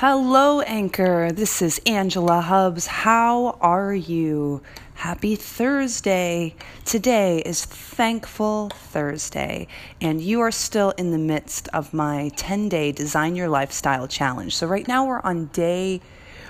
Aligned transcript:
Hello, 0.00 0.60
Anchor. 0.60 1.32
This 1.32 1.62
is 1.62 1.80
Angela 1.86 2.42
Hubbs. 2.42 2.86
How 2.86 3.56
are 3.62 3.94
you? 3.94 4.60
Happy 4.96 5.36
Thursday. 5.36 6.54
Today 6.84 7.38
is 7.38 7.64
Thankful 7.64 8.68
Thursday, 8.68 9.68
and 9.98 10.20
you 10.20 10.42
are 10.42 10.50
still 10.50 10.90
in 10.98 11.12
the 11.12 11.18
midst 11.18 11.68
of 11.68 11.94
my 11.94 12.30
10 12.36 12.68
day 12.68 12.92
Design 12.92 13.36
Your 13.36 13.48
Lifestyle 13.48 14.06
Challenge. 14.06 14.54
So, 14.54 14.66
right 14.66 14.86
now 14.86 15.06
we're 15.06 15.22
on 15.22 15.46
day, 15.46 16.02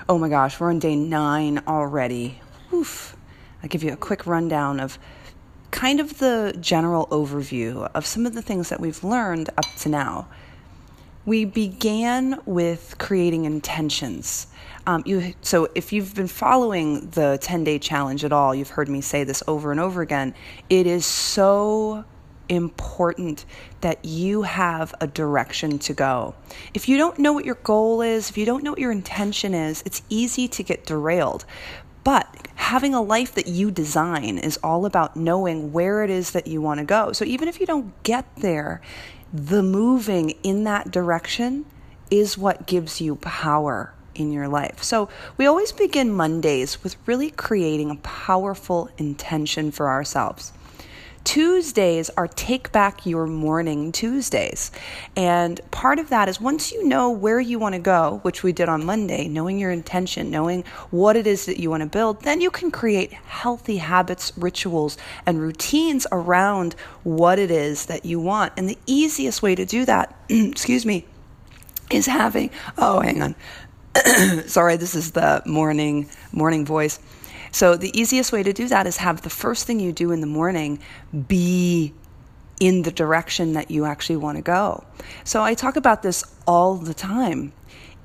oh 0.09 0.17
my 0.17 0.27
gosh, 0.27 0.59
we're 0.59 0.69
on 0.69 0.79
day 0.79 0.97
nine 0.97 1.61
already. 1.65 2.41
Oof. 2.73 3.15
I'll 3.63 3.69
give 3.69 3.81
you 3.81 3.93
a 3.93 3.95
quick 3.95 4.27
rundown 4.27 4.81
of 4.81 4.99
kind 5.71 6.01
of 6.01 6.17
the 6.17 6.53
general 6.59 7.07
overview 7.11 7.89
of 7.93 8.05
some 8.05 8.25
of 8.25 8.33
the 8.33 8.41
things 8.41 8.67
that 8.67 8.81
we've 8.81 9.05
learned 9.05 9.51
up 9.51 9.73
to 9.77 9.87
now. 9.87 10.27
We 11.27 11.43
began 11.43 12.39
with 12.45 12.95
creating 12.99 13.43
intentions. 13.43 14.47
Um, 14.85 15.03
you, 15.05 15.33
so, 15.41 15.67
if 15.75 15.91
you've 15.91 16.15
been 16.15 16.29
following 16.29 17.09
the 17.09 17.37
10 17.41 17.65
day 17.65 17.79
challenge 17.79 18.23
at 18.23 18.31
all, 18.31 18.55
you've 18.55 18.69
heard 18.69 18.87
me 18.87 19.01
say 19.01 19.25
this 19.25 19.43
over 19.45 19.71
and 19.71 19.79
over 19.81 20.01
again. 20.01 20.33
It 20.69 20.87
is 20.87 21.05
so 21.05 22.05
important 22.47 23.43
that 23.81 24.05
you 24.05 24.43
have 24.43 24.95
a 25.01 25.07
direction 25.07 25.79
to 25.79 25.93
go. 25.93 26.33
If 26.73 26.87
you 26.87 26.97
don't 26.97 27.19
know 27.19 27.33
what 27.33 27.43
your 27.43 27.55
goal 27.55 28.01
is, 28.01 28.29
if 28.29 28.37
you 28.37 28.45
don't 28.45 28.63
know 28.63 28.71
what 28.71 28.79
your 28.79 28.93
intention 28.93 29.53
is, 29.53 29.83
it's 29.85 30.03
easy 30.07 30.47
to 30.47 30.63
get 30.63 30.85
derailed. 30.85 31.43
But 32.05 32.47
having 32.67 32.93
a 32.93 33.01
life 33.01 33.33
that 33.35 33.47
you 33.47 33.71
design 33.71 34.37
is 34.37 34.59
all 34.61 34.85
about 34.85 35.15
knowing 35.15 35.71
where 35.71 36.03
it 36.03 36.09
is 36.09 36.31
that 36.31 36.47
you 36.47 36.59
want 36.61 36.79
to 36.79 36.85
go. 36.85 37.13
So 37.13 37.23
even 37.23 37.47
if 37.47 37.61
you 37.61 37.65
don't 37.65 38.03
get 38.03 38.25
there, 38.35 38.81
the 39.33 39.63
moving 39.63 40.31
in 40.43 40.65
that 40.65 40.91
direction 40.91 41.65
is 42.11 42.37
what 42.37 42.67
gives 42.67 42.99
you 42.99 43.15
power 43.15 43.93
in 44.15 44.33
your 44.33 44.49
life. 44.49 44.83
So 44.83 45.07
we 45.37 45.45
always 45.45 45.71
begin 45.71 46.11
Mondays 46.11 46.83
with 46.83 46.97
really 47.05 47.31
creating 47.31 47.89
a 47.89 47.95
powerful 47.95 48.89
intention 48.97 49.71
for 49.71 49.87
ourselves. 49.87 50.51
Tuesdays 51.27 52.09
are 52.11 52.29
Take 52.29 52.71
Back 52.71 53.05
Your 53.05 53.27
Morning 53.27 53.91
Tuesdays. 53.91 54.71
And 55.17 55.59
part 55.71 55.99
of 55.99 56.07
that 56.07 56.29
is 56.29 56.39
once 56.39 56.71
you 56.71 56.87
know 56.87 57.11
where 57.11 57.41
you 57.41 57.59
want 57.59 57.75
to 57.75 57.79
go, 57.79 58.21
which 58.21 58.43
we 58.43 58.53
did 58.53 58.69
on 58.69 58.85
Monday, 58.85 59.27
knowing 59.27 59.59
your 59.59 59.69
intention, 59.69 60.31
knowing 60.31 60.63
what 60.89 61.17
it 61.17 61.27
is 61.27 61.45
that 61.45 61.59
you 61.59 61.69
want 61.69 61.83
to 61.83 61.89
build, 61.89 62.21
then 62.21 62.39
you 62.39 62.49
can 62.49 62.71
create 62.71 63.11
healthy 63.11 63.75
habits, 63.75 64.31
rituals, 64.37 64.97
and 65.25 65.41
routines 65.41 66.07
around 66.13 66.75
what 67.03 67.39
it 67.39 67.51
is 67.51 67.87
that 67.87 68.05
you 68.05 68.21
want. 68.21 68.53
And 68.55 68.69
the 68.69 68.77
easiest 68.85 69.41
way 69.41 69.53
to 69.53 69.65
do 69.65 69.83
that, 69.83 70.15
excuse 70.29 70.85
me, 70.85 71.05
is 71.91 72.05
having, 72.05 72.51
oh, 72.77 73.01
hang 73.01 73.21
on. 73.21 73.35
Sorry, 74.47 74.77
this 74.77 74.95
is 74.95 75.11
the 75.11 75.43
morning 75.45 76.09
morning 76.31 76.65
voice 76.65 76.99
so 77.51 77.75
the 77.75 77.97
easiest 77.99 78.31
way 78.31 78.43
to 78.43 78.53
do 78.53 78.67
that 78.67 78.87
is 78.87 78.97
have 78.97 79.21
the 79.21 79.29
first 79.29 79.65
thing 79.65 79.79
you 79.79 79.91
do 79.91 80.11
in 80.11 80.21
the 80.21 80.27
morning 80.27 80.79
be 81.27 81.93
in 82.59 82.81
the 82.81 82.91
direction 82.91 83.53
that 83.53 83.69
you 83.69 83.85
actually 83.85 84.17
want 84.17 84.37
to 84.37 84.41
go. 84.41 84.83
So 85.23 85.43
I 85.43 85.53
talk 85.53 85.75
about 85.75 86.01
this 86.01 86.23
all 86.47 86.75
the 86.75 86.93
time. 86.93 87.53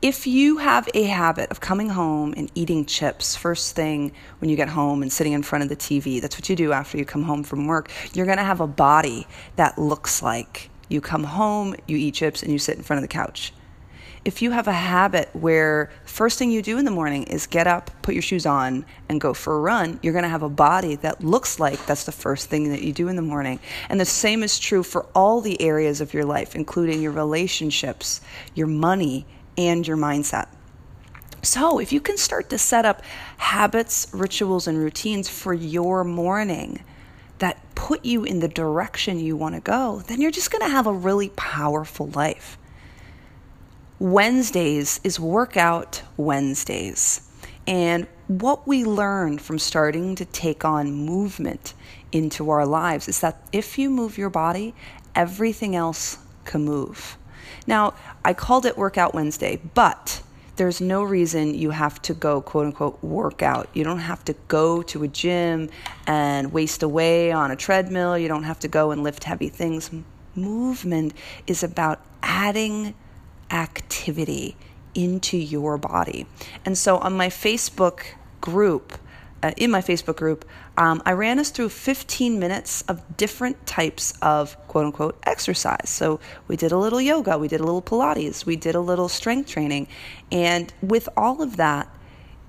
If 0.02 0.26
you 0.26 0.58
have 0.58 0.88
a 0.94 1.04
habit 1.04 1.50
of 1.50 1.60
coming 1.60 1.88
home 1.88 2.34
and 2.36 2.50
eating 2.54 2.84
chips 2.84 3.36
first 3.36 3.76
thing 3.76 4.12
when 4.40 4.50
you 4.50 4.56
get 4.56 4.68
home 4.68 5.00
and 5.00 5.12
sitting 5.12 5.32
in 5.32 5.44
front 5.44 5.62
of 5.62 5.68
the 5.68 5.76
TV, 5.76 6.20
that's 6.20 6.36
what 6.36 6.48
you 6.48 6.56
do 6.56 6.72
after 6.72 6.98
you 6.98 7.04
come 7.04 7.22
home 7.22 7.44
from 7.44 7.66
work, 7.66 7.90
you're 8.12 8.26
going 8.26 8.38
to 8.38 8.44
have 8.44 8.60
a 8.60 8.66
body 8.66 9.28
that 9.56 9.78
looks 9.78 10.20
like 10.20 10.70
you 10.88 11.00
come 11.00 11.24
home, 11.24 11.76
you 11.86 11.96
eat 11.96 12.14
chips, 12.14 12.42
and 12.42 12.52
you 12.52 12.58
sit 12.58 12.76
in 12.76 12.82
front 12.82 12.98
of 12.98 13.02
the 13.02 13.08
couch 13.08 13.52
if 14.24 14.40
you 14.40 14.52
have 14.52 14.68
a 14.68 14.72
habit 14.72 15.28
where 15.32 15.90
first 16.04 16.38
thing 16.38 16.52
you 16.52 16.62
do 16.62 16.78
in 16.78 16.84
the 16.84 16.90
morning 16.92 17.24
is 17.24 17.46
get 17.46 17.66
up, 17.66 17.90
put 18.02 18.14
your 18.14 18.22
shoes 18.22 18.46
on, 18.46 18.84
and 19.08 19.20
go 19.20 19.34
for 19.34 19.56
a 19.56 19.60
run, 19.60 19.98
you're 20.02 20.12
going 20.12 20.22
to 20.22 20.28
have 20.28 20.44
a 20.44 20.48
body 20.48 20.94
that 20.96 21.24
looks 21.24 21.58
like 21.58 21.84
that's 21.86 22.04
the 22.04 22.12
first 22.12 22.48
thing 22.48 22.70
that 22.70 22.82
you 22.82 22.92
do 22.92 23.08
in 23.08 23.16
the 23.16 23.22
morning. 23.22 23.58
And 23.88 23.98
the 23.98 24.04
same 24.04 24.44
is 24.44 24.60
true 24.60 24.84
for 24.84 25.06
all 25.14 25.40
the 25.40 25.60
areas 25.60 26.00
of 26.00 26.14
your 26.14 26.24
life, 26.24 26.54
including 26.54 27.02
your 27.02 27.10
relationships, 27.10 28.20
your 28.54 28.68
money, 28.68 29.26
and 29.58 29.86
your 29.86 29.96
mindset. 29.96 30.46
So, 31.44 31.80
if 31.80 31.92
you 31.92 32.00
can 32.00 32.16
start 32.16 32.50
to 32.50 32.58
set 32.58 32.84
up 32.84 33.02
habits, 33.38 34.06
rituals, 34.12 34.68
and 34.68 34.78
routines 34.78 35.28
for 35.28 35.52
your 35.52 36.04
morning 36.04 36.84
that 37.38 37.58
put 37.74 38.04
you 38.04 38.22
in 38.22 38.38
the 38.38 38.46
direction 38.46 39.18
you 39.18 39.36
want 39.36 39.56
to 39.56 39.60
go, 39.60 40.04
then 40.06 40.20
you're 40.20 40.30
just 40.30 40.52
going 40.52 40.62
to 40.62 40.68
have 40.68 40.86
a 40.86 40.92
really 40.92 41.30
powerful 41.30 42.06
life. 42.10 42.56
Wednesdays 44.02 44.98
is 45.04 45.20
Workout 45.20 46.02
Wednesdays. 46.16 47.20
And 47.68 48.08
what 48.26 48.66
we 48.66 48.84
learned 48.84 49.40
from 49.40 49.60
starting 49.60 50.16
to 50.16 50.24
take 50.24 50.64
on 50.64 50.90
movement 50.90 51.74
into 52.10 52.50
our 52.50 52.66
lives 52.66 53.06
is 53.06 53.20
that 53.20 53.40
if 53.52 53.78
you 53.78 53.90
move 53.90 54.18
your 54.18 54.28
body, 54.28 54.74
everything 55.14 55.76
else 55.76 56.18
can 56.44 56.64
move. 56.64 57.16
Now, 57.68 57.94
I 58.24 58.34
called 58.34 58.66
it 58.66 58.76
Workout 58.76 59.14
Wednesday, 59.14 59.60
but 59.72 60.20
there's 60.56 60.80
no 60.80 61.04
reason 61.04 61.54
you 61.54 61.70
have 61.70 62.02
to 62.02 62.12
go 62.12 62.40
quote 62.40 62.66
unquote 62.66 63.00
workout. 63.04 63.68
You 63.72 63.84
don't 63.84 64.00
have 64.00 64.24
to 64.24 64.34
go 64.48 64.82
to 64.82 65.04
a 65.04 65.08
gym 65.08 65.70
and 66.08 66.52
waste 66.52 66.82
away 66.82 67.30
on 67.30 67.52
a 67.52 67.56
treadmill. 67.56 68.18
You 68.18 68.26
don't 68.26 68.42
have 68.42 68.58
to 68.58 68.68
go 68.68 68.90
and 68.90 69.04
lift 69.04 69.22
heavy 69.22 69.48
things. 69.48 69.92
Movement 70.34 71.14
is 71.46 71.62
about 71.62 72.00
adding 72.20 72.94
activity 73.52 74.56
into 74.94 75.36
your 75.36 75.78
body. 75.78 76.26
And 76.64 76.76
so 76.76 76.98
on 76.98 77.12
my 77.14 77.28
Facebook 77.28 78.02
group, 78.40 78.98
uh, 79.42 79.52
in 79.56 79.70
my 79.70 79.80
Facebook 79.80 80.16
group, 80.16 80.44
um, 80.76 81.02
I 81.04 81.12
ran 81.12 81.38
us 81.38 81.50
through 81.50 81.70
15 81.70 82.38
minutes 82.38 82.82
of 82.82 83.16
different 83.16 83.66
types 83.66 84.14
of 84.22 84.56
quote 84.68 84.86
unquote 84.86 85.18
exercise. 85.24 85.88
So 85.90 86.20
we 86.48 86.56
did 86.56 86.72
a 86.72 86.78
little 86.78 87.00
yoga, 87.00 87.38
we 87.38 87.48
did 87.48 87.60
a 87.60 87.64
little 87.64 87.82
Pilates, 87.82 88.46
we 88.46 88.56
did 88.56 88.74
a 88.74 88.80
little 88.80 89.08
strength 89.08 89.50
training. 89.50 89.88
And 90.30 90.72
with 90.80 91.08
all 91.16 91.42
of 91.42 91.56
that, 91.56 91.88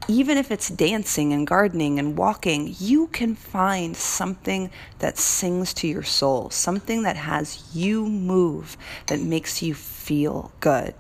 even 0.08 0.38
if 0.38 0.52
it's 0.52 0.69
dancing 0.69 1.34
and 1.34 1.47
gardening 1.47 2.00
and 2.00 2.18
walking, 2.18 2.75
you 2.80 3.08
can 3.08 3.36
find 3.36 3.96
something 3.96 4.69
that 5.00 5.18
sings 5.18 5.74
to 5.75 5.88
your 5.88 6.03
soul, 6.03 6.50
something 6.50 7.03
that 7.03 7.16
has 7.16 7.64
you 7.74 8.08
move, 8.08 8.78
that 9.08 9.19
makes 9.19 9.62
you 9.62 9.74
feel 9.74 10.52
good. 10.59 10.94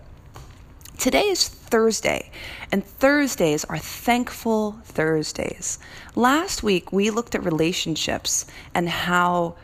Today 0.97 1.27
is 1.27 1.47
Thursday, 1.47 2.31
and 2.71 2.85
Thursdays 2.85 3.65
are 3.65 3.77
thankful 3.77 4.79
Thursdays. 4.85 5.79
Last 6.15 6.63
week, 6.63 6.93
we 6.93 7.09
looked 7.09 7.35
at 7.35 7.43
relationships 7.43 8.45
and 8.73 8.87
how 8.87 9.55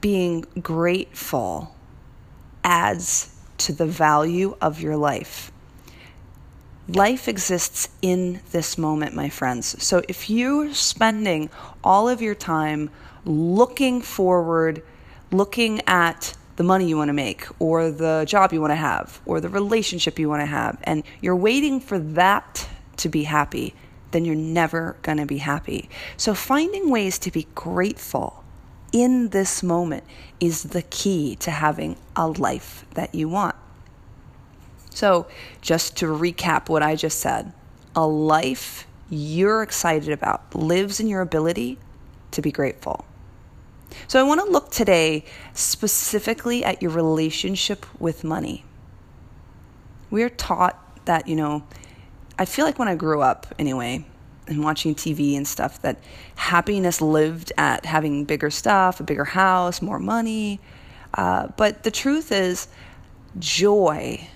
being 0.00 0.44
grateful 0.60 1.74
adds 2.64 3.34
to 3.58 3.72
the 3.72 3.86
value 3.86 4.56
of 4.60 4.80
your 4.80 4.96
life. 4.96 5.52
Life 6.88 7.28
exists 7.28 7.88
in 8.02 8.40
this 8.50 8.76
moment, 8.76 9.14
my 9.14 9.28
friends. 9.28 9.80
So 9.82 10.02
if 10.08 10.28
you're 10.28 10.74
spending 10.74 11.48
all 11.84 12.08
of 12.08 12.20
your 12.20 12.34
time 12.34 12.90
looking 13.24 14.02
forward, 14.02 14.82
looking 15.30 15.80
at 15.86 16.36
the 16.56 16.64
money 16.64 16.88
you 16.88 16.96
want 16.96 17.08
to 17.08 17.14
make, 17.14 17.46
or 17.60 17.90
the 17.90 18.24
job 18.26 18.52
you 18.52 18.60
want 18.60 18.72
to 18.72 18.76
have, 18.76 19.20
or 19.24 19.40
the 19.40 19.48
relationship 19.48 20.18
you 20.18 20.28
want 20.28 20.42
to 20.42 20.46
have, 20.46 20.78
and 20.82 21.04
you're 21.20 21.36
waiting 21.36 21.80
for 21.80 22.00
that 22.00 22.68
to 22.96 23.08
be 23.08 23.22
happy, 23.22 23.74
then 24.10 24.24
you're 24.24 24.34
never 24.34 24.96
going 25.02 25.18
to 25.18 25.26
be 25.26 25.38
happy. 25.38 25.88
So 26.16 26.34
finding 26.34 26.90
ways 26.90 27.18
to 27.20 27.30
be 27.30 27.46
grateful 27.54 28.44
in 28.92 29.28
this 29.28 29.62
moment 29.62 30.04
is 30.40 30.64
the 30.64 30.82
key 30.82 31.36
to 31.36 31.50
having 31.52 31.96
a 32.16 32.28
life 32.28 32.84
that 32.94 33.14
you 33.14 33.28
want. 33.28 33.56
So, 34.94 35.26
just 35.60 35.96
to 35.98 36.06
recap 36.06 36.68
what 36.68 36.82
I 36.82 36.96
just 36.96 37.20
said, 37.20 37.52
a 37.96 38.06
life 38.06 38.86
you're 39.10 39.62
excited 39.62 40.10
about 40.10 40.54
lives 40.54 41.00
in 41.00 41.06
your 41.08 41.20
ability 41.20 41.78
to 42.32 42.42
be 42.42 42.52
grateful. 42.52 43.04
So, 44.06 44.20
I 44.20 44.22
want 44.22 44.44
to 44.44 44.50
look 44.50 44.70
today 44.70 45.24
specifically 45.54 46.64
at 46.64 46.82
your 46.82 46.90
relationship 46.90 47.86
with 48.00 48.22
money. 48.22 48.64
We're 50.10 50.30
taught 50.30 50.78
that, 51.06 51.26
you 51.26 51.36
know, 51.36 51.64
I 52.38 52.44
feel 52.44 52.64
like 52.64 52.78
when 52.78 52.88
I 52.88 52.94
grew 52.94 53.22
up 53.22 53.46
anyway, 53.58 54.04
and 54.46 54.62
watching 54.62 54.94
TV 54.94 55.36
and 55.36 55.46
stuff, 55.46 55.80
that 55.82 55.98
happiness 56.34 57.00
lived 57.00 57.52
at 57.56 57.86
having 57.86 58.24
bigger 58.24 58.50
stuff, 58.50 59.00
a 59.00 59.02
bigger 59.02 59.24
house, 59.24 59.80
more 59.80 59.98
money. 59.98 60.60
Uh, 61.14 61.48
but 61.56 61.82
the 61.82 61.90
truth 61.90 62.32
is, 62.32 62.68
joy 63.38 64.28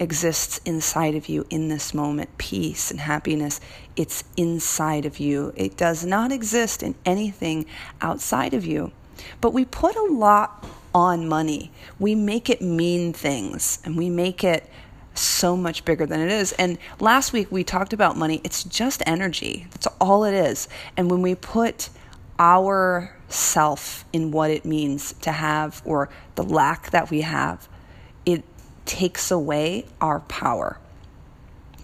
exists 0.00 0.60
inside 0.64 1.14
of 1.14 1.28
you 1.28 1.46
in 1.50 1.68
this 1.68 1.94
moment. 1.94 2.36
Peace 2.38 2.90
and 2.90 3.00
happiness, 3.00 3.60
it's 3.94 4.24
inside 4.36 5.04
of 5.04 5.20
you. 5.20 5.52
It 5.56 5.76
does 5.76 6.04
not 6.04 6.32
exist 6.32 6.82
in 6.82 6.94
anything 7.04 7.66
outside 8.00 8.54
of 8.54 8.64
you. 8.64 8.92
But 9.40 9.52
we 9.52 9.64
put 9.64 9.94
a 9.94 10.02
lot 10.02 10.66
on 10.94 11.28
money. 11.28 11.70
We 11.98 12.14
make 12.14 12.50
it 12.50 12.62
mean 12.62 13.12
things 13.12 13.78
and 13.84 13.96
we 13.96 14.08
make 14.08 14.42
it 14.42 14.68
so 15.14 15.56
much 15.56 15.84
bigger 15.84 16.06
than 16.06 16.20
it 16.20 16.30
is. 16.30 16.52
And 16.52 16.78
last 16.98 17.32
week 17.32 17.52
we 17.52 17.62
talked 17.62 17.92
about 17.92 18.16
money. 18.16 18.40
It's 18.42 18.64
just 18.64 19.02
energy. 19.06 19.66
That's 19.70 19.86
all 20.00 20.24
it 20.24 20.34
is. 20.34 20.68
And 20.96 21.10
when 21.10 21.20
we 21.22 21.34
put 21.34 21.90
our 22.38 23.14
self 23.28 24.04
in 24.12 24.30
what 24.30 24.50
it 24.50 24.64
means 24.64 25.12
to 25.20 25.30
have 25.30 25.82
or 25.84 26.08
the 26.36 26.42
lack 26.42 26.90
that 26.90 27.10
we 27.10 27.20
have, 27.20 27.68
takes 28.90 29.30
away 29.30 29.86
our 30.00 30.18
power. 30.18 30.80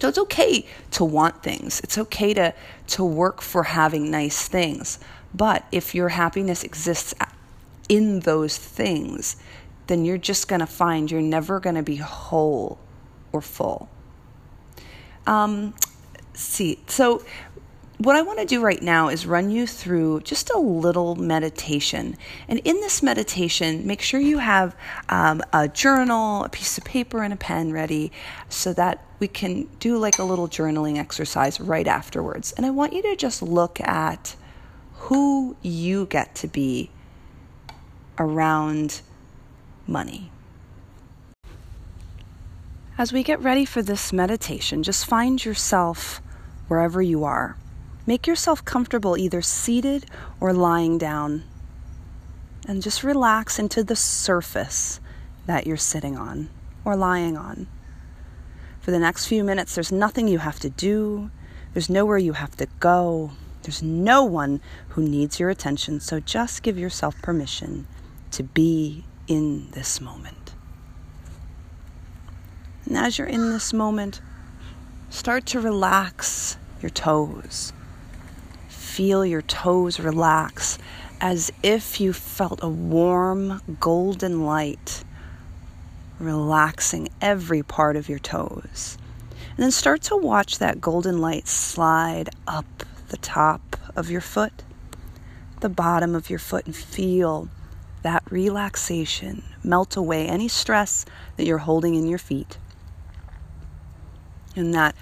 So 0.01 0.09
it's 0.09 0.17
okay 0.17 0.65
to 0.91 1.05
want 1.05 1.41
things. 1.41 1.79
It's 1.79 1.97
okay 1.97 2.33
to 2.33 2.53
to 2.87 3.03
work 3.05 3.41
for 3.41 3.63
having 3.63 4.11
nice 4.11 4.47
things. 4.47 4.99
But 5.33 5.65
if 5.71 5.95
your 5.95 6.09
happiness 6.09 6.63
exists 6.63 7.13
in 7.87 8.19
those 8.19 8.57
things, 8.57 9.37
then 9.87 10.03
you're 10.03 10.17
just 10.17 10.49
going 10.49 10.59
to 10.59 10.67
find 10.67 11.09
you're 11.09 11.21
never 11.21 11.61
going 11.61 11.75
to 11.77 11.83
be 11.83 11.95
whole 11.95 12.77
or 13.31 13.41
full. 13.41 13.87
Um, 15.25 15.73
see, 16.33 16.79
so 16.87 17.23
what 17.97 18.15
I 18.15 18.21
want 18.21 18.37
to 18.39 18.45
do 18.45 18.61
right 18.61 18.81
now 18.81 19.09
is 19.09 19.25
run 19.25 19.49
you 19.49 19.65
through 19.65 20.21
just 20.21 20.51
a 20.51 20.59
little 20.59 21.15
meditation. 21.15 22.15
And 22.47 22.59
in 22.59 22.75
this 22.75 23.01
meditation, 23.01 23.87
make 23.87 24.01
sure 24.01 24.19
you 24.19 24.37
have 24.37 24.75
um, 25.09 25.41
a 25.51 25.67
journal, 25.67 26.43
a 26.43 26.49
piece 26.49 26.77
of 26.77 26.83
paper, 26.83 27.23
and 27.23 27.33
a 27.33 27.37
pen 27.37 27.71
ready 27.71 28.11
so 28.49 28.71
that 28.73 29.03
we 29.19 29.27
can 29.27 29.63
do 29.79 29.97
like 29.97 30.19
a 30.19 30.23
little 30.23 30.47
journaling 30.47 30.97
exercise 30.97 31.59
right 31.59 31.87
afterwards. 31.87 32.51
And 32.51 32.67
I 32.67 32.69
want 32.69 32.93
you 32.93 33.01
to 33.01 33.15
just 33.15 33.41
look 33.41 33.81
at 33.81 34.35
who 34.93 35.57
you 35.63 36.05
get 36.05 36.35
to 36.35 36.47
be 36.47 36.91
around 38.19 39.01
money. 39.87 40.31
As 42.99 43.11
we 43.11 43.23
get 43.23 43.39
ready 43.41 43.65
for 43.65 43.81
this 43.81 44.13
meditation, 44.13 44.83
just 44.83 45.05
find 45.05 45.43
yourself 45.43 46.21
wherever 46.67 47.01
you 47.01 47.23
are. 47.23 47.55
Make 48.07 48.25
yourself 48.25 48.63
comfortable 48.63 49.17
either 49.17 49.41
seated 49.41 50.05
or 50.39 50.53
lying 50.53 50.97
down. 50.97 51.43
And 52.65 52.81
just 52.81 53.03
relax 53.03 53.59
into 53.59 53.83
the 53.83 53.97
surface 53.97 55.01
that 55.45 55.67
you're 55.67 55.75
sitting 55.75 56.17
on 56.17 56.49
or 56.85 56.95
lying 56.95 57.37
on. 57.37 57.67
For 58.79 58.91
the 58.91 58.99
next 58.99 59.25
few 59.25 59.43
minutes, 59.43 59.75
there's 59.75 59.91
nothing 59.91 60.29
you 60.29 60.39
have 60.39 60.59
to 60.61 60.69
do, 60.69 61.29
there's 61.73 61.89
nowhere 61.89 62.17
you 62.17 62.33
have 62.33 62.55
to 62.57 62.67
go, 62.79 63.31
there's 63.63 63.83
no 63.83 64.23
one 64.23 64.61
who 64.89 65.03
needs 65.03 65.37
your 65.37 65.49
attention. 65.49 65.99
So 65.99 66.21
just 66.21 66.63
give 66.63 66.77
yourself 66.77 67.21
permission 67.21 67.87
to 68.31 68.43
be 68.43 69.03
in 69.27 69.69
this 69.71 69.99
moment. 69.99 70.53
And 72.85 72.97
as 72.97 73.17
you're 73.17 73.27
in 73.27 73.51
this 73.51 73.73
moment, 73.73 74.21
start 75.09 75.45
to 75.47 75.59
relax 75.59 76.57
your 76.81 76.89
toes 76.89 77.73
feel 78.97 79.23
your 79.23 79.43
toes 79.43 79.99
relax 79.99 80.79
as 81.21 81.51
if 81.61 82.01
you 82.01 82.11
felt 82.11 82.59
a 82.63 82.67
warm 82.67 83.61
golden 83.79 84.43
light 84.43 85.03
relaxing 86.17 87.07
every 87.21 87.61
part 87.61 87.95
of 87.95 88.09
your 88.09 88.17
toes. 88.17 88.97
And 89.51 89.57
then 89.57 89.69
start 89.69 90.01
to 90.03 90.15
watch 90.15 90.57
that 90.57 90.81
golden 90.81 91.21
light 91.21 91.47
slide 91.47 92.31
up 92.47 92.65
the 93.09 93.17
top 93.17 93.77
of 93.95 94.09
your 94.09 94.19
foot, 94.19 94.63
the 95.59 95.69
bottom 95.69 96.15
of 96.15 96.31
your 96.31 96.39
foot, 96.39 96.65
and 96.65 96.75
feel 96.75 97.49
that 98.01 98.23
relaxation 98.31 99.43
melt 99.63 99.95
away 99.95 100.25
any 100.25 100.47
stress 100.47 101.05
that 101.35 101.45
you're 101.45 101.59
holding 101.59 101.93
in 101.93 102.07
your 102.07 102.17
feet. 102.17 102.57
And 104.55 104.73
that 104.73 104.95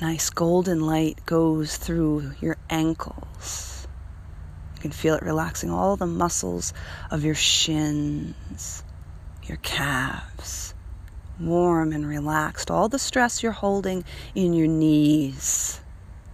nice 0.00 0.30
golden 0.30 0.80
light 0.80 1.24
goes 1.26 1.76
through 1.76 2.32
your 2.40 2.56
ankles. 2.68 3.86
You 4.76 4.80
can 4.80 4.90
feel 4.90 5.14
it 5.14 5.22
relaxing 5.22 5.70
all 5.70 5.96
the 5.96 6.06
muscles 6.06 6.72
of 7.10 7.24
your 7.24 7.34
shins, 7.34 8.82
your 9.44 9.58
calves, 9.58 10.74
warm 11.40 11.92
and 11.92 12.06
relaxed. 12.06 12.70
All 12.70 12.88
the 12.88 12.98
stress 12.98 13.42
you're 13.42 13.52
holding 13.52 14.04
in 14.34 14.52
your 14.52 14.68
knees, 14.68 15.80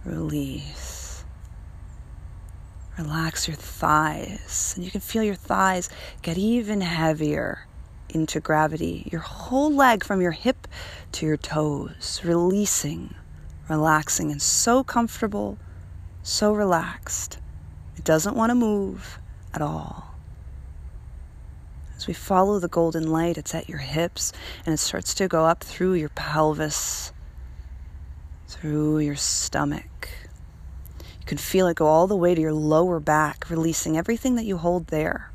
release. 0.03 1.23
Relax 2.97 3.47
your 3.47 3.57
thighs, 3.57 4.73
and 4.75 4.83
you 4.83 4.91
can 4.91 5.01
feel 5.01 5.23
your 5.23 5.35
thighs 5.35 5.89
get 6.21 6.37
even 6.37 6.81
heavier 6.81 7.67
into 8.09 8.39
gravity. 8.39 9.07
Your 9.11 9.21
whole 9.21 9.73
leg 9.73 10.03
from 10.03 10.21
your 10.21 10.31
hip 10.31 10.67
to 11.13 11.25
your 11.25 11.37
toes, 11.37 12.21
releasing 12.23 13.15
relaxing 13.71 14.31
and 14.31 14.41
so 14.41 14.83
comfortable, 14.83 15.57
so 16.21 16.53
relaxed. 16.53 17.39
It 17.97 18.03
doesn't 18.03 18.35
want 18.35 18.51
to 18.51 18.55
move 18.55 19.19
at 19.53 19.61
all. 19.61 20.15
As 21.95 22.07
we 22.07 22.13
follow 22.13 22.57
the 22.57 22.67
golden 22.67 23.11
light, 23.11 23.37
it's 23.37 23.53
at 23.53 23.69
your 23.69 23.79
hips 23.79 24.33
and 24.65 24.73
it 24.73 24.77
starts 24.77 25.13
to 25.13 25.27
go 25.27 25.45
up 25.45 25.63
through 25.63 25.93
your 25.93 26.09
pelvis, 26.09 27.11
through 28.47 28.99
your 28.99 29.15
stomach. 29.15 30.09
You 30.99 31.25
can 31.27 31.37
feel 31.37 31.67
it 31.67 31.75
go 31.75 31.85
all 31.85 32.07
the 32.07 32.15
way 32.15 32.33
to 32.33 32.41
your 32.41 32.53
lower 32.53 32.99
back, 32.99 33.49
releasing 33.49 33.97
everything 33.97 34.35
that 34.35 34.45
you 34.45 34.57
hold 34.57 34.87
there. 34.87 35.31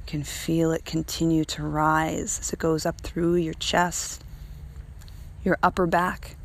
You 0.00 0.10
can 0.10 0.24
feel 0.24 0.72
it 0.72 0.84
continue 0.84 1.46
to 1.46 1.62
rise 1.62 2.38
as 2.38 2.52
it 2.52 2.58
goes 2.58 2.84
up 2.84 3.00
through 3.00 3.36
your 3.36 3.54
chest, 3.54 4.22
your 5.42 5.56
upper 5.62 5.86
back, 5.86 6.36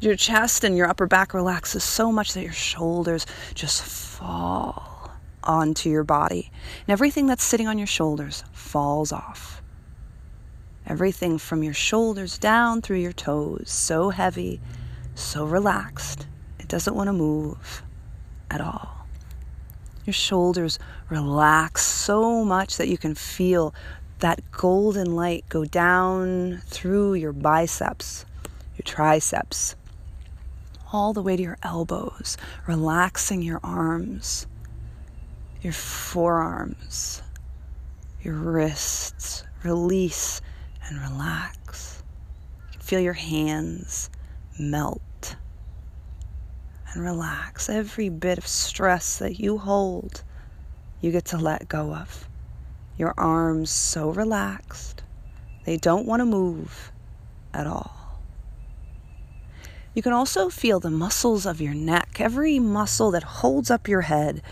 your 0.00 0.16
chest 0.16 0.64
and 0.64 0.76
your 0.76 0.88
upper 0.88 1.06
back 1.06 1.32
relaxes 1.32 1.82
so 1.82 2.12
much 2.12 2.34
that 2.34 2.42
your 2.42 2.52
shoulders 2.52 3.26
just 3.54 3.82
fall 3.82 5.10
onto 5.42 5.88
your 5.88 6.04
body. 6.04 6.50
And 6.86 6.92
everything 6.92 7.26
that's 7.26 7.44
sitting 7.44 7.68
on 7.68 7.78
your 7.78 7.86
shoulders 7.86 8.44
falls 8.52 9.12
off. 9.12 9.62
Everything 10.86 11.38
from 11.38 11.62
your 11.62 11.74
shoulders 11.74 12.38
down 12.38 12.82
through 12.82 12.98
your 12.98 13.12
toes, 13.12 13.70
so 13.70 14.10
heavy, 14.10 14.60
so 15.14 15.44
relaxed, 15.44 16.26
it 16.60 16.68
doesn't 16.68 16.94
want 16.94 17.08
to 17.08 17.12
move 17.12 17.82
at 18.50 18.60
all. 18.60 19.06
Your 20.04 20.14
shoulders 20.14 20.78
relax 21.08 21.84
so 21.84 22.44
much 22.44 22.76
that 22.76 22.88
you 22.88 22.98
can 22.98 23.14
feel 23.14 23.74
that 24.20 24.40
golden 24.52 25.16
light 25.16 25.44
go 25.48 25.64
down 25.64 26.62
through 26.66 27.14
your 27.14 27.32
biceps, 27.32 28.24
your 28.76 28.84
triceps, 28.84 29.74
all 30.96 31.12
the 31.12 31.20
way 31.20 31.36
to 31.36 31.42
your 31.42 31.58
elbows, 31.62 32.38
relaxing 32.66 33.42
your 33.42 33.60
arms, 33.62 34.46
your 35.60 35.74
forearms, 35.74 37.22
your 38.22 38.34
wrists. 38.34 39.44
Release 39.62 40.40
and 40.86 40.98
relax. 41.00 42.02
Feel 42.80 43.00
your 43.00 43.12
hands 43.12 44.08
melt 44.58 45.36
and 46.92 47.02
relax. 47.02 47.68
Every 47.68 48.08
bit 48.08 48.38
of 48.38 48.46
stress 48.46 49.18
that 49.18 49.38
you 49.38 49.58
hold, 49.58 50.22
you 51.02 51.12
get 51.12 51.26
to 51.26 51.36
let 51.36 51.68
go 51.68 51.92
of. 51.94 52.26
Your 52.96 53.12
arms 53.18 53.70
so 53.70 54.10
relaxed, 54.10 55.02
they 55.66 55.76
don't 55.76 56.06
want 56.06 56.20
to 56.20 56.26
move 56.26 56.90
at 57.52 57.66
all. 57.66 58.05
You 59.96 60.02
can 60.02 60.12
also 60.12 60.50
feel 60.50 60.78
the 60.78 60.90
muscles 60.90 61.46
of 61.46 61.58
your 61.58 61.72
neck. 61.72 62.18
Every 62.20 62.58
muscle 62.58 63.10
that 63.12 63.22
holds 63.22 63.70
up 63.70 63.88
your 63.88 64.02
head 64.02 64.42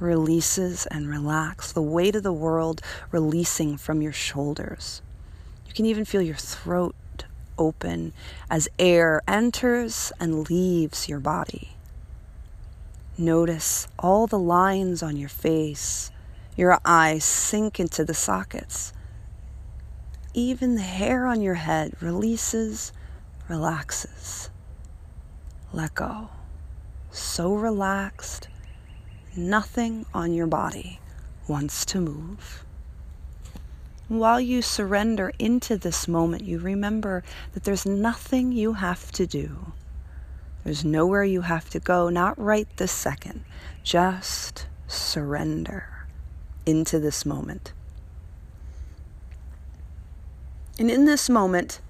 releases 0.00 0.86
and 0.86 1.06
relax. 1.06 1.72
The 1.72 1.82
weight 1.82 2.16
of 2.16 2.22
the 2.22 2.32
world 2.32 2.80
releasing 3.10 3.76
from 3.76 4.00
your 4.00 4.14
shoulders. 4.14 5.02
You 5.66 5.74
can 5.74 5.84
even 5.84 6.06
feel 6.06 6.22
your 6.22 6.36
throat 6.36 6.94
open 7.58 8.14
as 8.48 8.66
air 8.78 9.20
enters 9.28 10.10
and 10.18 10.48
leaves 10.48 11.06
your 11.06 11.20
body. 11.20 11.76
Notice 13.18 13.88
all 13.98 14.26
the 14.26 14.38
lines 14.38 15.02
on 15.02 15.18
your 15.18 15.28
face. 15.28 16.10
Your 16.56 16.80
eyes 16.82 17.24
sink 17.24 17.78
into 17.78 18.06
the 18.06 18.14
sockets. 18.14 18.94
Even 20.32 20.76
the 20.76 20.80
hair 20.80 21.26
on 21.26 21.42
your 21.42 21.56
head 21.56 21.92
releases, 22.00 22.90
relaxes 23.50 24.48
let 25.72 25.94
go. 25.94 26.28
So 27.10 27.54
relaxed, 27.54 28.48
nothing 29.36 30.06
on 30.12 30.32
your 30.32 30.46
body 30.46 31.00
wants 31.46 31.84
to 31.86 32.00
move. 32.00 32.64
While 34.08 34.40
you 34.40 34.62
surrender 34.62 35.32
into 35.38 35.76
this 35.76 36.08
moment, 36.08 36.44
you 36.44 36.58
remember 36.58 37.22
that 37.52 37.64
there's 37.64 37.84
nothing 37.84 38.52
you 38.52 38.74
have 38.74 39.12
to 39.12 39.26
do. 39.26 39.72
There's 40.64 40.84
nowhere 40.84 41.24
you 41.24 41.42
have 41.42 41.68
to 41.70 41.80
go, 41.80 42.08
not 42.08 42.38
right 42.38 42.68
this 42.76 42.92
second. 42.92 43.44
Just 43.82 44.66
surrender 44.86 46.06
into 46.64 46.98
this 46.98 47.26
moment. 47.26 47.72
And 50.78 50.90
in 50.90 51.04
this 51.04 51.28
moment, 51.28 51.80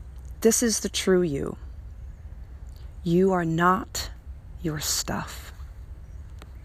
This 0.40 0.62
is 0.62 0.80
the 0.80 0.88
true 0.88 1.22
you. 1.22 1.56
You 3.04 3.32
are 3.32 3.44
not 3.44 4.10
your 4.60 4.80
stuff. 4.80 5.52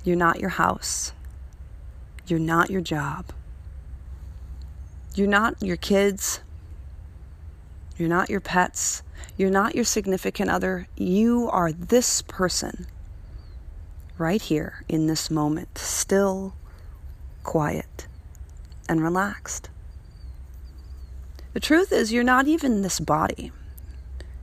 You're 0.04 0.16
not 0.16 0.40
your 0.40 0.50
house. 0.50 1.13
You're 2.28 2.40
not 2.40 2.70
your 2.70 2.82
job. 2.82 3.32
You're 5.16 5.28
not 5.28 5.62
your 5.62 5.78
kids. 5.78 6.42
You're 7.98 8.10
not 8.10 8.30
your 8.30 8.42
pets. 8.42 9.04
You're 9.38 9.52
not 9.52 9.75
your 9.75 9.86
significant 9.86 10.50
other. 10.50 10.88
You 10.98 11.50
are 11.52 11.72
this 11.72 12.22
person 12.24 12.88
right 14.18 14.42
here 14.42 14.84
in 14.90 15.08
this 15.08 15.30
moment, 15.30 15.78
still, 15.78 16.56
quiet, 17.44 18.08
and 18.90 19.02
relaxed. 19.02 19.70
The 21.54 21.60
truth 21.60 21.92
is, 21.92 22.12
you're 22.12 22.24
not 22.24 22.48
even 22.48 22.82
this 22.82 23.00
body. 23.00 23.52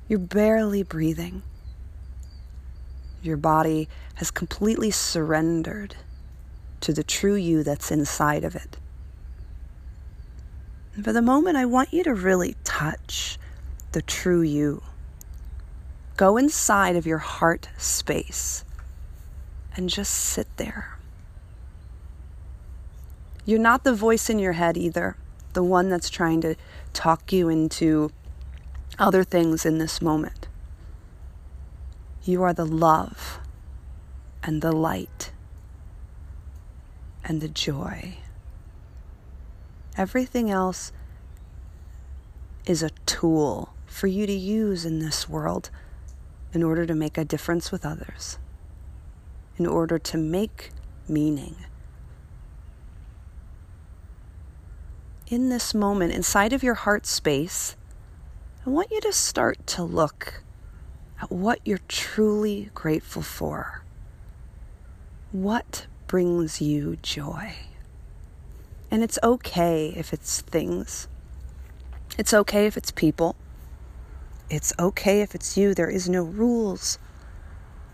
You're 0.09 0.21
barely 0.21 0.83
breathing. 0.83 1.43
Your 3.23 3.37
body 3.37 3.89
has 4.15 4.31
completely 4.31 4.91
surrendered 4.91 5.97
to 6.81 6.93
the 6.93 7.05
true 7.05 7.35
you 7.35 7.62
that's 7.62 7.91
inside 7.91 8.45
of 8.45 8.57
it. 8.57 8.79
And 10.95 11.05
for 11.05 11.12
the 11.12 11.23
moment, 11.23 11.57
I 11.57 11.67
want 11.67 11.93
you 11.93 12.03
to 12.05 12.15
really 12.15 12.57
touch 12.65 13.39
the 13.93 14.03
true 14.03 14.43
you. 14.43 14.83
Go 16.17 16.37
inside 16.37 16.97
of 16.97 17.07
your 17.07 17.19
heart 17.19 17.69
space 17.79 18.65
and 19.77 19.89
just 19.89 20.12
sit 20.12 20.49
there. 20.57 20.99
You're 23.45 23.59
not 23.59 23.85
the 23.85 23.95
voice 23.95 24.29
in 24.29 24.39
your 24.39 24.53
head 24.53 24.77
either, 24.77 25.17
the 25.55 25.62
one 25.62 25.89
that's 25.89 26.11
trying 26.11 26.41
to 26.43 26.57
talk 26.93 27.33
you 27.33 27.49
into 27.49 28.11
other 28.99 29.25
things 29.25 29.65
in 29.65 29.79
this 29.79 30.03
moment. 30.03 30.47
You 32.23 32.43
are 32.43 32.53
the 32.53 32.67
love 32.67 33.41
and 34.43 34.61
the 34.61 34.73
light 34.73 35.33
and 37.25 37.41
the 37.41 37.49
joy. 37.49 38.19
Everything 39.97 40.50
else 40.50 40.93
is 42.67 42.83
a 42.83 42.91
tool 43.07 43.73
for 43.87 44.07
you 44.07 44.27
to 44.27 44.33
use 44.33 44.85
in 44.85 44.99
this 44.99 45.29
world 45.29 45.71
in 46.53 46.62
order 46.62 46.85
to 46.85 46.95
make 46.95 47.17
a 47.17 47.25
difference 47.25 47.73
with 47.73 47.87
others, 47.87 48.39
in 49.57 49.67
order 49.67 49.99
to 49.99 50.19
make 50.19 50.73
meaning. 51.09 51.57
In 55.29 55.49
this 55.49 55.73
moment, 55.73 56.12
inside 56.12 56.53
of 56.53 56.62
your 56.62 56.75
heart 56.75 57.07
space, 57.07 57.77
I 58.67 58.71
want 58.71 58.91
you 58.91 59.00
to 59.00 59.12
start 59.12 59.67
to 59.69 59.83
look 59.83 60.43
at 61.21 61.31
what 61.31 61.61
you're 61.65 61.81
truly 61.89 62.71
grateful 62.75 63.23
for. 63.23 63.83
What 65.33 65.87
brings 66.07 66.61
you 66.61 66.97
joy? 67.03 67.55
And 68.91 69.05
it's 69.05 69.19
okay 69.23 69.93
if 69.97 70.12
it's 70.12 70.41
things. 70.41 71.07
It's 72.19 72.35
okay 72.35 72.67
if 72.67 72.77
it's 72.77 72.91
people. 72.91 73.37
It's 74.49 74.73
okay 74.79 75.21
if 75.21 75.35
it's 75.35 75.57
you. 75.57 75.75
There 75.75 75.91
is 75.91 76.09
no 76.09 76.25
rules. 76.25 76.99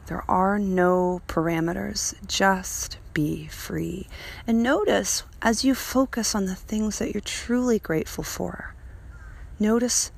There 0.07 0.25
are 0.31 0.59
no 0.59 1.21
parameters. 1.29 2.15
Just 2.27 2.97
be 3.13 3.47
free. 3.49 4.07
And 4.47 4.63
notice 4.63 5.25
as 5.43 5.65
you 5.65 5.75
focus 5.75 6.35
on 6.35 6.47
the 6.47 6.55
things 6.55 6.99
that 6.99 7.13
you're 7.13 7.21
truly 7.21 7.79
grateful 7.79 8.25
for, 8.25 8.75
notice 9.59 10.13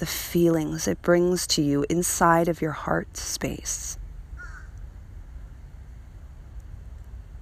the 0.00 0.06
feelings 0.06 0.88
it 0.88 1.02
brings 1.02 1.46
to 1.46 1.60
you 1.60 1.84
inside 1.90 2.48
of 2.48 2.62
your 2.62 2.72
heart 2.72 3.18
space. 3.18 3.98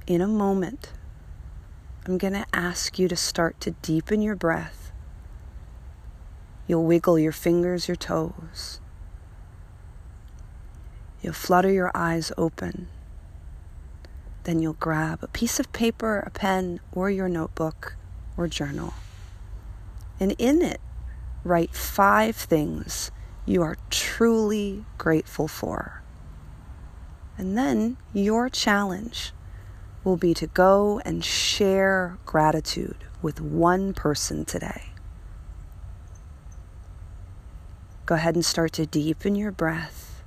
In 0.08 0.20
a 0.20 0.26
moment, 0.26 0.92
I'm 2.04 2.18
going 2.18 2.32
to 2.32 2.46
ask 2.52 2.98
you 2.98 3.06
to 3.06 3.14
start 3.14 3.60
to 3.60 3.70
deepen 3.70 4.22
your 4.22 4.34
breath. 4.34 4.90
You'll 6.66 6.84
wiggle 6.84 7.16
your 7.16 7.30
fingers, 7.30 7.86
your 7.86 7.96
toes. 7.96 8.80
You'll 11.22 11.34
flutter 11.34 11.70
your 11.70 11.92
eyes 11.94 12.32
open. 12.36 12.88
Then 14.42 14.58
you'll 14.58 14.72
grab 14.72 15.22
a 15.22 15.28
piece 15.28 15.60
of 15.60 15.72
paper, 15.72 16.24
a 16.26 16.30
pen, 16.30 16.80
or 16.90 17.08
your 17.08 17.28
notebook 17.28 17.94
or 18.36 18.48
journal. 18.48 18.94
And 20.18 20.34
in 20.38 20.60
it, 20.60 20.80
write 21.48 21.74
five 21.74 22.36
things 22.36 23.10
you 23.46 23.62
are 23.62 23.76
truly 23.90 24.84
grateful 24.98 25.48
for. 25.48 26.02
And 27.38 27.56
then 27.56 27.96
your 28.12 28.48
challenge 28.48 29.32
will 30.04 30.16
be 30.16 30.34
to 30.34 30.46
go 30.46 31.00
and 31.04 31.24
share 31.24 32.18
gratitude 32.26 33.04
with 33.22 33.40
one 33.40 33.94
person 33.94 34.44
today. 34.44 34.90
Go 38.04 38.14
ahead 38.14 38.34
and 38.34 38.44
start 38.44 38.72
to 38.74 38.86
deepen 38.86 39.34
your 39.34 39.52
breath. 39.52 40.22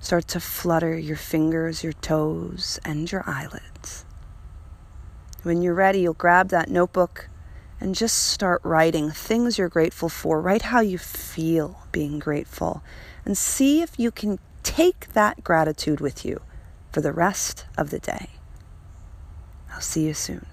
Start 0.00 0.28
to 0.28 0.40
flutter 0.40 0.96
your 0.96 1.16
fingers, 1.16 1.82
your 1.82 1.92
toes, 1.92 2.78
and 2.84 3.10
your 3.10 3.24
eyelids. 3.26 4.04
When 5.42 5.62
you're 5.62 5.74
ready, 5.74 6.00
you'll 6.00 6.14
grab 6.14 6.48
that 6.50 6.70
notebook 6.70 7.28
and 7.80 7.94
just 7.94 8.16
start 8.16 8.60
writing 8.64 9.10
things 9.10 9.58
you're 9.58 9.68
grateful 9.68 10.08
for. 10.08 10.40
Write 10.40 10.62
how 10.62 10.80
you 10.80 10.98
feel 10.98 11.86
being 11.92 12.18
grateful 12.18 12.82
and 13.24 13.36
see 13.36 13.82
if 13.82 13.98
you 13.98 14.10
can 14.10 14.38
take 14.62 15.12
that 15.12 15.44
gratitude 15.44 16.00
with 16.00 16.24
you 16.24 16.40
for 16.92 17.00
the 17.00 17.12
rest 17.12 17.66
of 17.76 17.90
the 17.90 17.98
day. 17.98 18.30
I'll 19.72 19.80
see 19.80 20.06
you 20.06 20.14
soon. 20.14 20.46